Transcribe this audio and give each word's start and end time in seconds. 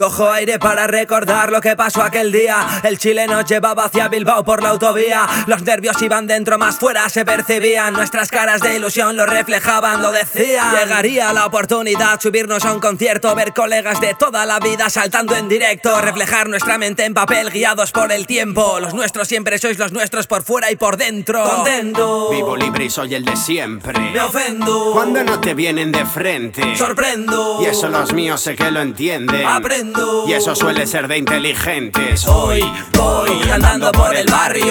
Cojo 0.00 0.30
aire 0.30 0.60
para 0.60 0.86
recordar 0.86 1.50
lo 1.50 1.60
que 1.60 1.74
pasó 1.74 2.04
aquel 2.04 2.30
día. 2.30 2.64
El 2.84 2.98
chileno 2.98 3.40
llevaba 3.40 3.86
hacia 3.86 4.06
Bilbao 4.06 4.44
por 4.44 4.62
la 4.62 4.68
autovía. 4.68 5.26
Los 5.48 5.62
nervios 5.62 6.00
iban 6.00 6.28
dentro, 6.28 6.56
más 6.56 6.78
fuera 6.78 7.08
se 7.08 7.24
percibían. 7.24 7.94
Nuestras 7.94 8.30
caras 8.30 8.60
de 8.60 8.76
ilusión 8.76 9.16
lo 9.16 9.26
reflejaban, 9.26 10.00
lo 10.00 10.12
decían. 10.12 10.72
Llegaría 10.72 11.32
la 11.32 11.46
oportunidad, 11.46 12.20
subirnos 12.20 12.64
a 12.64 12.74
un 12.74 12.78
concierto 12.78 13.34
Ver 13.34 13.52
colegas 13.52 14.00
de 14.00 14.14
toda 14.14 14.46
la 14.46 14.60
vida 14.60 14.88
saltando 14.88 15.34
en 15.34 15.48
directo 15.48 16.00
Reflejar 16.00 16.48
nuestra 16.48 16.78
mente 16.78 17.04
en 17.04 17.12
papel, 17.12 17.50
guiados 17.50 17.90
por 17.90 18.12
el 18.12 18.28
tiempo. 18.28 18.78
Los 18.78 18.94
nuestros 18.94 19.26
siempre 19.26 19.58
sois 19.58 19.80
los 19.80 19.90
nuestros 19.90 20.28
por 20.28 20.44
fuera 20.44 20.70
y 20.70 20.76
por 20.76 20.96
dentro. 20.96 21.42
Contento. 21.42 22.30
Vivo 22.30 22.56
libre 22.56 22.84
y 22.84 22.90
soy 22.90 23.16
el 23.16 23.24
de 23.24 23.34
siempre. 23.34 23.98
Me 23.98 24.20
ofendo. 24.20 24.92
Cuando 24.92 25.24
no 25.24 25.40
te 25.40 25.54
vienen 25.54 25.90
de 25.90 26.06
frente. 26.06 26.76
Sorprendo. 26.76 27.58
Y 27.62 27.64
eso 27.64 27.88
los 27.88 28.12
míos 28.12 28.40
sé 28.40 28.54
que 28.54 28.70
lo 28.70 28.80
entienden. 28.80 29.44
Aprendo 29.44 29.87
y 30.26 30.32
eso 30.32 30.54
suele 30.54 30.86
ser 30.86 31.08
de 31.08 31.18
inteligentes. 31.18 32.26
Hoy 32.26 32.60
voy 32.96 33.50
andando 33.50 33.90
por 33.92 34.14
el 34.14 34.26
barrio. 34.26 34.67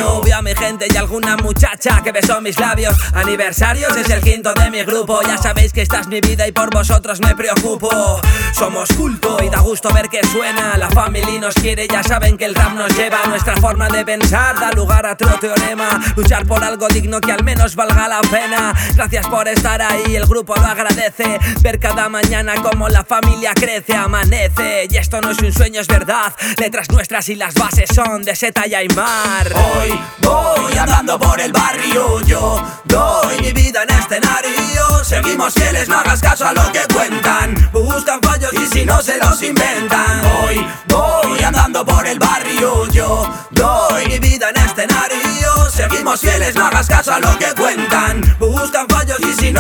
Alguna 1.07 1.37
muchacha 1.37 2.01
que 2.03 2.11
besó 2.11 2.41
mis 2.41 2.59
labios. 2.59 2.93
Aniversarios 3.13 3.95
es 3.95 4.09
el 4.09 4.19
quinto 4.19 4.53
de 4.53 4.69
mi 4.69 4.83
grupo. 4.83 5.21
Ya 5.21 5.37
sabéis 5.37 5.71
que 5.71 5.81
esta 5.81 6.01
es 6.01 6.07
mi 6.07 6.19
vida 6.19 6.45
y 6.45 6.51
por 6.51 6.69
vosotros 6.69 7.21
me 7.21 7.33
preocupo. 7.33 8.19
Somos 8.51 8.89
culto 8.89 9.37
y 9.41 9.47
da 9.47 9.61
gusto 9.61 9.89
ver 9.93 10.09
que 10.09 10.21
suena. 10.27 10.77
La 10.77 10.89
familia 10.89 11.39
nos 11.39 11.55
quiere, 11.55 11.87
ya 11.87 12.03
saben 12.03 12.37
que 12.37 12.43
el 12.43 12.53
rap 12.53 12.73
nos 12.73 12.93
lleva. 12.97 13.19
Nuestra 13.27 13.55
forma 13.55 13.87
de 13.87 14.03
pensar 14.03 14.59
da 14.59 14.69
lugar 14.71 15.05
a 15.05 15.13
otro 15.13 15.29
teorema. 15.39 15.87
Luchar 16.17 16.45
por 16.45 16.61
algo 16.61 16.89
digno 16.89 17.21
que 17.21 17.31
al 17.31 17.43
menos 17.45 17.77
valga 17.77 18.09
la 18.09 18.19
pena. 18.19 18.73
Gracias 18.95 19.27
por 19.27 19.47
estar 19.47 19.81
ahí, 19.81 20.13
el 20.13 20.25
grupo 20.25 20.55
lo 20.55 20.65
agradece. 20.65 21.39
Ver 21.61 21.79
cada 21.79 22.09
mañana 22.09 22.55
como 22.55 22.89
la 22.89 23.05
familia 23.05 23.53
crece, 23.53 23.95
amanece. 23.95 24.87
Y 24.89 24.97
esto 24.97 25.21
no 25.21 25.31
es 25.31 25.39
un 25.39 25.53
sueño, 25.53 25.79
es 25.79 25.87
verdad. 25.87 26.33
Letras 26.57 26.89
nuestras 26.91 27.29
y 27.29 27.35
las 27.35 27.53
bases 27.53 27.89
son 27.95 28.23
de 28.23 28.35
Seta 28.35 28.67
y 28.67 28.75
Aymar. 28.75 29.53
Hoy 29.53 29.97
voy 30.19 30.77
andando 30.97 31.19
por 31.19 31.39
el 31.39 31.51
barrio, 31.51 32.21
yo 32.21 32.59
doy 32.85 33.39
mi 33.39 33.51
vida 33.51 33.83
en 33.83 33.89
escenario. 33.91 35.03
Seguimos 35.03 35.53
fieles, 35.53 35.87
no 35.87 35.99
hagas 35.99 36.19
caso 36.21 36.47
a 36.47 36.53
lo 36.53 36.71
que 36.71 36.81
cuentan. 36.91 37.69
Buscan 37.71 38.19
fallos 38.19 38.51
y 38.53 38.65
si 38.65 38.83
no 38.83 38.99
se 39.03 39.17
los 39.19 39.41
inventan. 39.43 40.25
Hoy 40.41 40.65
voy 40.87 41.43
andando 41.43 41.85
por 41.85 42.07
el 42.07 42.17
barrio, 42.17 42.87
yo 42.87 43.31
doy 43.51 44.07
mi 44.07 44.17
vida 44.17 44.49
en 44.49 44.57
escenario. 44.57 45.69
Seguimos 45.69 46.19
fieles, 46.19 46.55
no 46.55 46.65
hagas 46.65 46.87
caso 46.87 47.13
a 47.13 47.19
lo 47.19 47.37
que 47.37 47.45
cuentan. 47.53 47.66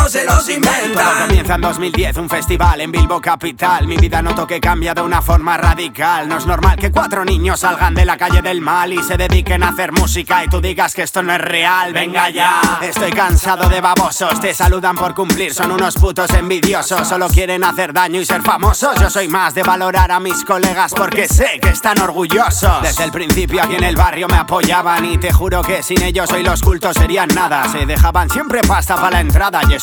Se 0.09 0.23
los 0.23 0.45
Todo 0.45 0.51
inventan. 0.55 1.27
comienza 1.27 1.55
en 1.55 1.61
2010, 1.61 2.17
un 2.17 2.29
festival 2.29 2.81
en 2.81 2.91
Bilbo 2.91 3.19
Capital. 3.19 3.87
Mi 3.87 3.97
vida 3.97 4.21
noto 4.21 4.47
que 4.47 4.59
cambia 4.59 4.93
de 4.93 5.01
una 5.01 5.21
forma 5.21 5.57
radical. 5.57 6.27
No 6.27 6.37
es 6.37 6.45
normal 6.45 6.77
que 6.77 6.91
cuatro 6.91 7.25
niños 7.25 7.59
salgan 7.61 7.93
de 7.93 8.05
la 8.05 8.17
calle 8.17 8.41
del 8.41 8.61
mal 8.61 8.93
y 8.93 9.03
se 9.03 9.17
dediquen 9.17 9.63
a 9.63 9.69
hacer 9.69 9.91
música 9.91 10.43
y 10.43 10.47
tú 10.47 10.61
digas 10.61 10.93
que 10.93 11.03
esto 11.03 11.23
no 11.23 11.33
es 11.33 11.41
real. 11.41 11.93
Venga 11.93 12.29
ya, 12.29 12.79
estoy 12.81 13.11
cansado 13.11 13.67
de 13.69 13.81
babosos. 13.81 14.39
Te 14.39 14.53
saludan 14.53 14.95
por 14.95 15.13
cumplir, 15.13 15.53
son 15.53 15.71
unos 15.71 15.95
putos 15.95 16.31
envidiosos. 16.31 17.07
Solo 17.07 17.27
quieren 17.27 17.63
hacer 17.63 17.91
daño 17.93 18.21
y 18.21 18.25
ser 18.25 18.41
famosos. 18.41 18.99
Yo 19.01 19.09
soy 19.09 19.27
más 19.27 19.53
de 19.55 19.63
valorar 19.63 20.11
a 20.11 20.19
mis 20.19 20.43
colegas 20.45 20.93
porque 20.95 21.27
sé 21.27 21.59
que 21.61 21.69
están 21.69 21.99
orgullosos. 21.99 22.81
Desde 22.81 23.03
el 23.03 23.11
principio 23.11 23.61
aquí 23.63 23.75
en 23.75 23.83
el 23.83 23.95
barrio 23.95 24.27
me 24.27 24.37
apoyaban 24.37 25.05
y 25.05 25.17
te 25.17 25.33
juro 25.33 25.61
que 25.61 25.83
sin 25.83 26.01
ellos 26.03 26.31
hoy 26.31 26.43
los 26.43 26.61
cultos 26.61 26.95
serían 26.95 27.29
nada. 27.33 27.67
Se 27.69 27.85
dejaban 27.85 28.29
siempre 28.29 28.61
pasta 28.61 28.95
para 28.95 29.11
la 29.11 29.19
entrada 29.21 29.61
y 29.67 29.73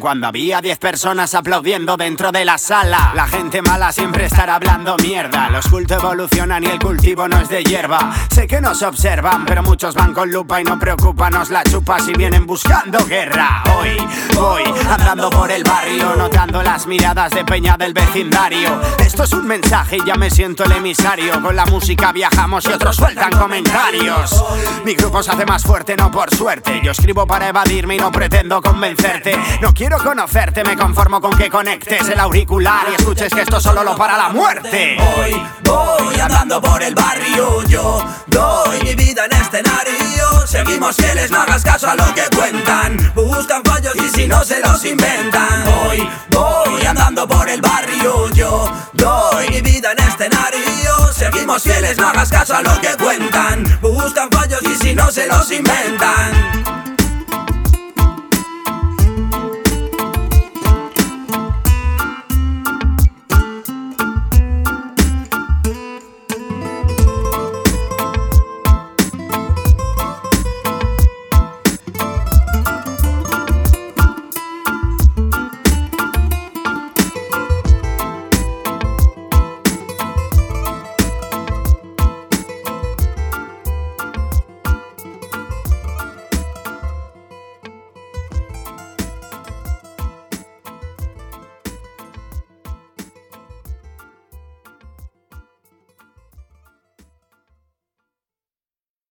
cuando 0.00 0.26
había 0.28 0.62
10 0.62 0.78
personas 0.78 1.34
aplaudiendo 1.34 1.98
dentro 1.98 2.32
de 2.32 2.46
la 2.46 2.56
sala. 2.56 3.12
La 3.14 3.26
gente 3.26 3.60
mala 3.60 3.92
siempre 3.92 4.24
estará 4.24 4.54
hablando 4.54 4.96
mierda. 4.96 5.50
Los 5.50 5.66
cultos 5.66 6.02
evolucionan 6.02 6.64
y 6.64 6.68
el 6.68 6.78
cultivo 6.78 7.28
no 7.28 7.38
es 7.38 7.50
de 7.50 7.62
hierba. 7.62 8.14
Sé 8.30 8.46
que 8.46 8.60
nos 8.60 8.82
observan, 8.82 9.44
pero 9.44 9.62
muchos 9.62 9.94
van 9.94 10.14
con 10.14 10.30
lupa 10.30 10.62
y 10.62 10.64
no 10.64 10.78
preocupa, 10.78 11.28
nos 11.28 11.50
la 11.50 11.62
chupa 11.62 11.98
si 11.98 12.14
vienen 12.14 12.46
buscando 12.46 13.04
guerra. 13.04 13.62
Hoy 13.76 13.96
voy 14.34 14.62
andando 14.88 15.28
por 15.28 15.50
el 15.50 15.62
barrio, 15.62 16.16
notando 16.16 16.62
las 16.62 16.86
miradas 16.86 17.32
de 17.32 17.44
peña 17.44 17.76
del 17.76 17.92
vecindario. 17.92 18.80
Esto 18.98 19.24
es 19.24 19.32
un 19.34 19.46
mensaje 19.46 19.98
y 19.98 20.06
ya 20.06 20.14
me 20.14 20.30
siento 20.30 20.64
el 20.64 20.72
emisario. 20.72 21.42
Con 21.42 21.54
la 21.54 21.66
música 21.66 22.12
viajamos 22.12 22.64
y 22.64 22.72
otros 22.72 22.96
sueltan 22.96 23.32
comentarios. 23.32 24.42
Mi 24.84 24.94
grupo 24.94 25.22
se 25.22 25.32
hace 25.32 25.44
más 25.44 25.64
fuerte, 25.64 25.96
no 25.96 26.10
por 26.10 26.34
suerte. 26.34 26.80
Yo 26.82 26.92
escribo 26.92 27.26
para 27.26 27.48
evadirme 27.48 27.96
y 27.96 27.98
no 27.98 28.10
pretendo 28.10 28.62
convencerte. 28.62 29.36
No 29.60 29.72
quiero 29.72 29.98
conocerte, 29.98 30.62
me 30.64 30.76
conformo 30.76 31.20
con 31.20 31.36
que 31.36 31.48
conectes 31.48 32.08
el 32.08 32.20
auricular 32.20 32.86
y 32.90 32.94
escuches 32.94 33.32
que 33.32 33.40
esto 33.40 33.58
solo 33.58 33.82
lo 33.82 33.96
para 33.96 34.18
la 34.18 34.28
muerte. 34.28 34.98
Hoy 35.16 35.42
voy 35.64 36.20
andando 36.20 36.60
por 36.60 36.82
el 36.82 36.94
barrio, 36.94 37.62
yo 37.62 38.04
doy 38.26 38.82
mi 38.82 38.94
vida 38.94 39.24
en 39.24 39.32
escenario. 39.32 40.46
Seguimos 40.46 40.96
fieles, 40.96 41.30
no 41.30 41.40
hagas 41.40 41.64
caso 41.64 41.88
a 41.88 41.94
lo 41.94 42.04
que 42.14 42.24
cuentan. 42.36 43.12
Buscan 43.14 43.62
fallos 43.64 43.94
y 43.96 44.08
si 44.10 44.28
no 44.28 44.44
se 44.44 44.60
los 44.60 44.84
inventan. 44.84 45.64
Hoy 45.66 46.06
voy 46.28 46.84
andando 46.84 47.26
por 47.26 47.48
el 47.48 47.62
barrio, 47.62 48.28
yo 48.34 48.70
doy 48.92 49.48
mi 49.48 49.62
vida 49.62 49.92
en 49.92 49.98
escenario. 50.00 51.12
Seguimos 51.14 51.62
fieles, 51.62 51.96
no 51.96 52.08
hagas 52.08 52.28
caso 52.28 52.56
a 52.56 52.62
lo 52.62 52.78
que 52.80 52.94
cuentan. 53.02 53.64
Buscan 53.80 54.30
fallos 54.30 54.60
y 54.62 54.74
si 54.76 54.94
no 54.94 55.10
se 55.10 55.26
los 55.26 55.50
inventan. 55.50 56.65